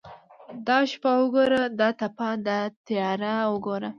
[0.43, 2.29] ته دا شپه وګوره دا تپه
[2.87, 3.89] تیاره وګوره.